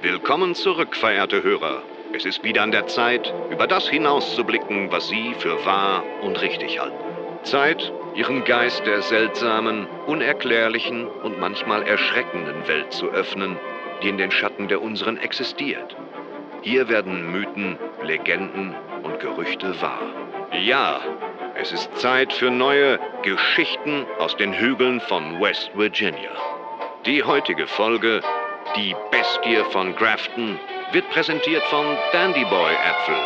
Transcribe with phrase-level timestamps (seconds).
[0.00, 1.82] Willkommen zurück, verehrte Hörer.
[2.12, 6.78] Es ist wieder an der Zeit, über das hinauszublicken, was Sie für wahr und richtig
[6.78, 6.94] halten.
[7.42, 13.56] Zeit, Ihren Geist der seltsamen, unerklärlichen und manchmal erschreckenden Welt zu öffnen,
[14.00, 15.96] die in den Schatten der unseren existiert.
[16.62, 20.02] Hier werden Mythen, Legenden und Gerüchte wahr.
[20.52, 21.00] Ja,
[21.56, 26.30] es ist Zeit für neue Geschichten aus den Hügeln von West Virginia.
[27.04, 28.22] Die heutige Folge,
[28.76, 30.58] Die Bestie von Grafton,
[30.92, 33.16] wird präsentiert von Dandy Boy Äpfel.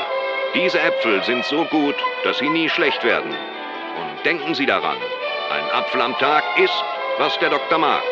[0.55, 3.31] Diese Äpfel sind so gut, dass sie nie schlecht werden.
[3.31, 4.97] Und denken Sie daran,
[5.51, 6.85] ein Apfel am Tag ist,
[7.19, 8.03] was der Doktor mag.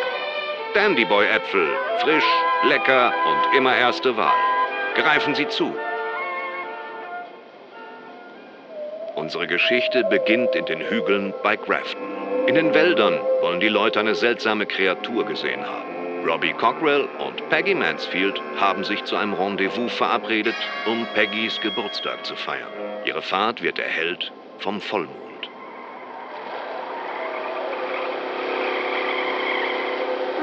[0.74, 1.68] Dandy Boy Äpfel,
[2.00, 2.24] frisch,
[2.64, 4.36] lecker und immer erste Wahl.
[4.94, 5.74] Greifen Sie zu.
[9.14, 12.02] Unsere Geschichte beginnt in den Hügeln bei Grafton.
[12.46, 15.99] In den Wäldern wollen die Leute eine seltsame Kreatur gesehen haben.
[16.26, 20.54] Robbie Cockrell und Peggy Mansfield haben sich zu einem Rendezvous verabredet,
[20.86, 22.68] um Peggys Geburtstag zu feiern.
[23.06, 25.48] Ihre Fahrt wird erhellt vom Vollmond.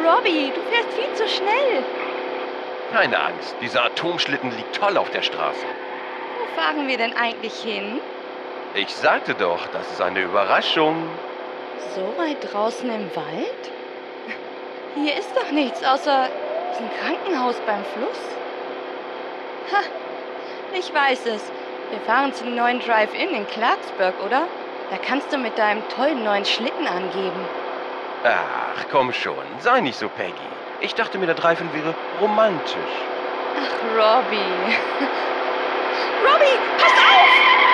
[0.04, 1.84] Robbie, du fährst viel zu schnell.
[2.92, 5.66] Keine Angst, dieser Atomschlitten liegt toll auf der Straße.
[6.40, 8.00] Wo fahren wir denn eigentlich hin?
[8.74, 11.08] Ich sagte doch, das ist eine Überraschung.
[11.94, 13.77] So weit draußen im Wald?
[15.04, 16.28] Hier ist doch nichts außer
[16.72, 18.20] diesem Krankenhaus beim Fluss.
[19.72, 19.84] Ha,
[20.74, 21.52] ich weiß es.
[21.92, 24.48] Wir fahren zum neuen Drive-In in Clarksburg, oder?
[24.90, 27.46] Da kannst du mit deinem tollen neuen Schlitten angeben.
[28.24, 30.34] Ach, komm schon, sei nicht so Peggy.
[30.82, 32.76] Ich dachte mir, der Drive-In wäre romantisch.
[33.56, 34.38] Ach, Robbie.
[36.26, 37.67] Robbie, pass auf!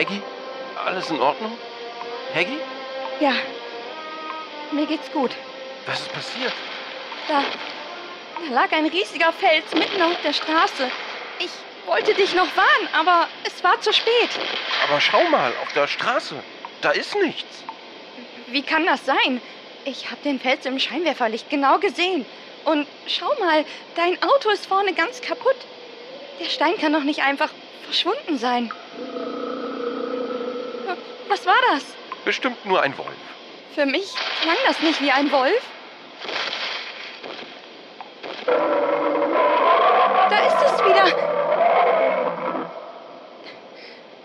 [0.00, 0.22] Peggy?
[0.82, 1.58] Alles in Ordnung?
[2.32, 2.58] Peggy?
[3.20, 3.34] Ja,
[4.72, 5.32] mir geht's gut.
[5.84, 6.54] Was ist passiert?
[7.28, 10.90] Da, da lag ein riesiger Fels mitten auf der Straße.
[11.38, 11.50] Ich
[11.84, 14.30] wollte dich noch warnen, aber es war zu spät.
[14.88, 16.36] Aber schau mal, auf der Straße.
[16.80, 17.62] Da ist nichts.
[18.46, 19.42] Wie kann das sein?
[19.84, 22.24] Ich habe den Fels im Scheinwerferlicht genau gesehen.
[22.64, 23.66] Und schau mal,
[23.96, 25.56] dein Auto ist vorne ganz kaputt.
[26.40, 27.50] Der Stein kann doch nicht einfach
[27.84, 28.72] verschwunden sein.
[31.30, 31.84] Was war das?
[32.24, 33.06] Bestimmt nur ein Wolf.
[33.72, 35.62] Für mich klang das nicht wie ein Wolf.
[40.28, 41.04] Da ist es wieder.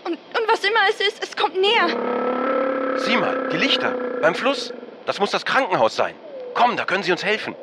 [0.02, 2.96] Und, und was immer es ist, es kommt näher.
[2.96, 4.72] Sieh mal, die Lichter beim Fluss.
[5.06, 6.16] Das muss das Krankenhaus sein.
[6.54, 7.54] Komm, da können Sie uns helfen.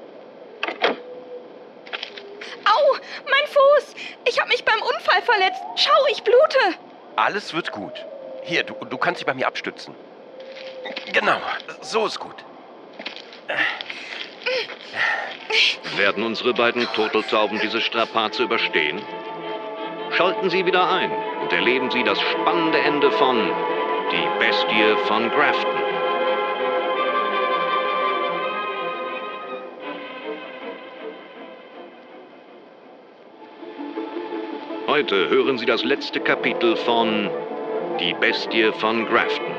[2.63, 2.97] Au,
[3.29, 3.93] mein Fuß!
[4.25, 5.61] Ich habe mich beim Unfall verletzt.
[5.75, 6.59] Schau, ich blute.
[7.17, 8.05] Alles wird gut.
[8.45, 9.95] Hier, du, du kannst dich bei mir abstützen.
[11.13, 11.37] Genau,
[11.81, 12.35] so ist gut.
[15.95, 19.01] Werden unsere beiden Turteltauben diese Strapaze überstehen?
[20.11, 21.11] Schalten Sie wieder ein
[21.41, 23.51] und erleben Sie das spannende Ende von
[24.11, 25.83] Die Bestie von Grafton.
[34.87, 37.31] Heute hören Sie das letzte Kapitel von
[37.99, 39.53] Die Bestie von Grafton.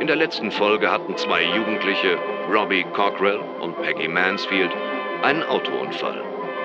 [0.00, 2.18] In der letzten Folge hatten zwei Jugendliche,
[2.50, 4.70] Robbie Cockrell und Peggy Mansfield,
[5.22, 6.22] einen Autounfall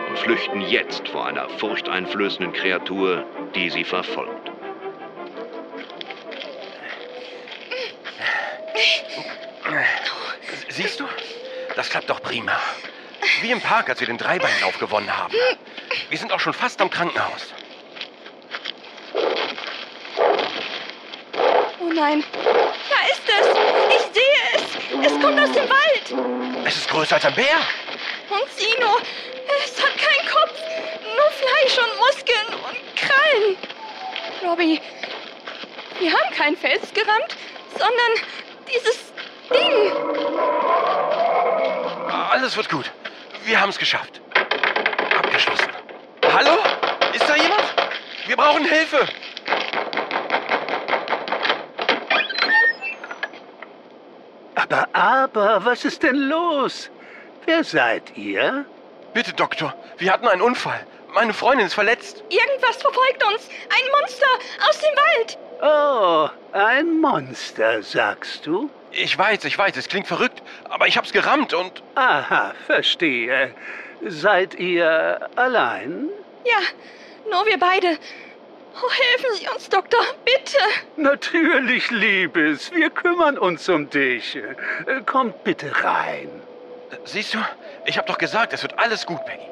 [0.10, 3.24] und flüchten jetzt vor einer furchteinflößenden Kreatur,
[3.56, 4.52] die sie verfolgt.
[10.70, 11.06] Siehst du?
[11.76, 12.60] Das klappt doch prima.
[13.42, 15.34] Wie im Park, als wir den Dreibeinlauf gewonnen haben.
[16.10, 17.54] Wir sind auch schon fast am Krankenhaus.
[21.80, 23.48] Oh nein, da ist es.
[23.96, 25.12] Ich sehe es.
[25.12, 26.66] Es kommt aus dem Wald.
[26.66, 27.58] Es ist größer als ein Bär.
[28.30, 28.98] Und Sino,
[29.64, 30.54] es hat keinen Kopf.
[31.04, 33.58] Nur Fleisch und Muskeln und Krallen.
[34.44, 34.80] Robbie,
[36.00, 37.36] wir haben keinen Fels gerammt,
[37.72, 38.12] sondern
[38.72, 39.12] dieses
[39.50, 39.92] Ding.
[42.32, 42.92] Alles wird gut.
[43.46, 44.22] Wir haben es geschafft.
[45.18, 45.70] Abgeschlossen.
[46.32, 46.60] Hallo?
[47.14, 47.64] Ist da jemand?
[48.28, 49.08] Wir brauchen Hilfe.
[54.70, 56.90] Aber, aber, was ist denn los?
[57.46, 58.66] Wer seid ihr?
[59.14, 59.74] Bitte, Doktor.
[59.98, 60.86] Wir hatten einen Unfall.
[61.14, 62.24] Meine Freundin ist verletzt.
[62.30, 63.50] Irgendwas verfolgt uns.
[63.70, 64.28] Ein Monster
[64.70, 65.38] aus dem Wald.
[65.62, 68.70] Oh, ein Monster, sagst du?
[68.92, 71.82] Ich weiß, ich weiß, es klingt verrückt, aber ich hab's gerammt und.
[71.96, 73.54] Aha, verstehe.
[74.06, 76.10] Seid ihr allein?
[76.46, 76.60] Ja,
[77.32, 77.98] nur wir beide.
[78.80, 80.58] Oh, helfen Sie uns, Doktor, bitte.
[80.98, 82.72] Natürlich, Liebes.
[82.74, 84.36] Wir kümmern uns um dich.
[84.36, 86.30] Äh, Kommt bitte rein.
[87.06, 87.40] Siehst du,
[87.86, 89.48] ich habe doch gesagt, es wird alles gut, Peggy.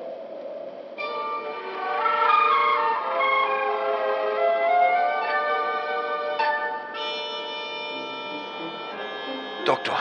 [9.65, 9.97] Doktor,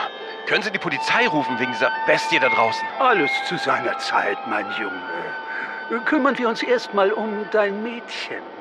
[0.47, 2.87] können Sie die Polizei rufen wegen dieser Bestie da draußen?
[2.99, 6.03] Alles zu seiner Zeit, mein Junge.
[6.05, 8.54] Kümmern wir uns erstmal um dein Mädchen.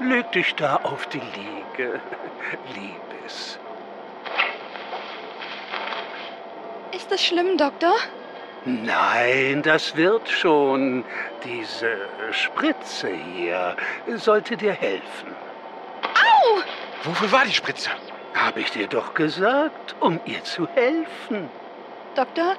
[0.00, 2.00] Leg dich da auf die Liege,
[2.74, 3.58] Liebes.
[6.92, 7.94] Ist das schlimm, Doktor?
[8.64, 11.04] Nein, das wird schon.
[11.44, 11.96] Diese
[12.32, 13.76] Spritze hier
[14.16, 15.34] sollte dir helfen.
[16.02, 16.60] Au!
[17.04, 17.90] Wofür war die Spritze?
[18.34, 21.48] Habe ich dir doch gesagt, um ihr zu helfen.
[22.14, 22.54] Doktor,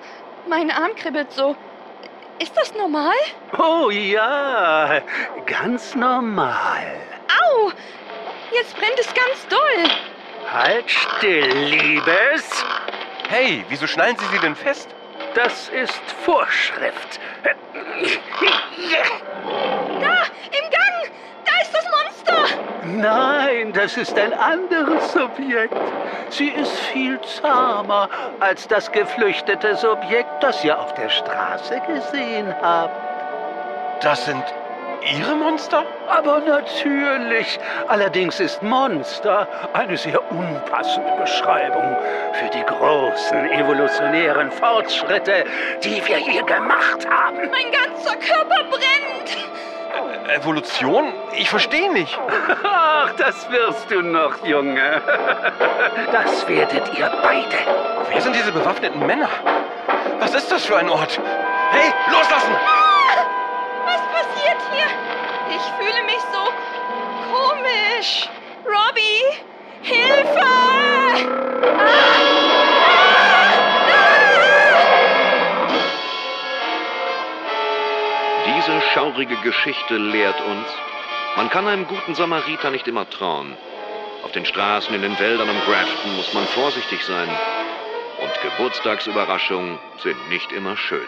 [0.47, 1.55] mein Arm kribbelt so.
[2.41, 3.15] Ist das normal?
[3.57, 5.01] Oh ja,
[5.45, 6.95] ganz normal.
[8.59, 9.89] Jetzt brennt es ganz doll.
[10.51, 12.65] Halt still, Liebes.
[13.29, 14.89] Hey, wieso schnallen Sie sie denn fest?
[15.33, 17.21] Das ist Vorschrift.
[17.41, 17.51] Da,
[20.51, 21.11] im Gang!
[21.45, 22.57] Da ist das Monster!
[22.83, 25.73] Nein, das ist ein anderes Subjekt.
[26.29, 28.09] Sie ist viel zahmer
[28.41, 34.03] als das geflüchtete Subjekt, das ihr auf der Straße gesehen habt.
[34.03, 34.43] Das sind
[35.01, 35.85] Ihre Monster?
[36.07, 37.59] Aber natürlich.
[37.87, 41.97] Allerdings ist Monster eine sehr unpassende Beschreibung
[42.33, 45.45] für die großen evolutionären Fortschritte,
[45.83, 47.49] die wir hier gemacht haben.
[47.49, 49.37] Mein ganzer Körper brennt!
[50.29, 51.11] Evolution?
[51.35, 52.17] Ich verstehe nicht.
[52.63, 55.01] Ach, das wirst du noch, Junge.
[56.11, 57.57] Das werdet ihr beide.
[58.11, 59.29] Wer sind diese bewaffneten Männer?
[60.19, 61.19] Was ist das für ein Ort?
[61.71, 62.88] Hey, loslassen!
[65.79, 66.43] Fühle mich so
[67.31, 68.29] komisch.
[68.65, 69.23] Robbie,
[69.81, 70.49] Hilfe!
[78.45, 80.67] Diese schaurige Geschichte lehrt uns,
[81.37, 83.55] man kann einem guten Samariter nicht immer trauen.
[84.23, 87.29] Auf den Straßen, in den Wäldern um Grafton muss man vorsichtig sein.
[88.19, 91.07] Und Geburtstagsüberraschungen sind nicht immer schön.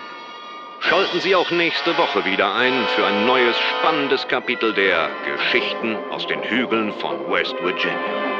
[0.82, 6.26] Schalten Sie auch nächste Woche wieder ein für ein neues spannendes Kapitel der Geschichten aus
[6.26, 8.32] den Hügeln von West Virginia.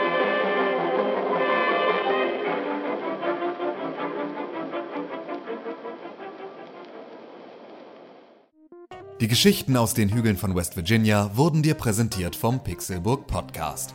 [9.22, 13.94] Die Geschichten aus den Hügeln von West Virginia wurden dir präsentiert vom Pixelburg Podcast.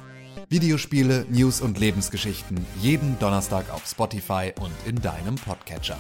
[0.49, 5.99] Videospiele, News und Lebensgeschichten jeden Donnerstag auf Spotify und in deinem Podcatcher.